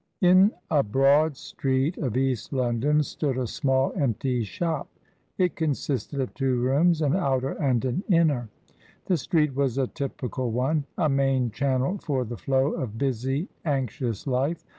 [0.21, 4.87] In a broad street of East London stood a small empty shop;
[5.37, 8.49] it consisted of two rooms, an outer and an inner.
[9.05, 11.07] The street was a typical one— z.
[11.09, 14.65] main channel for the flow of busy, anxious life.